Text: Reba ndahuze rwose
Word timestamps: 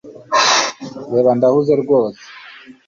Reba 1.11 1.31
ndahuze 1.37 1.73
rwose 1.81 2.21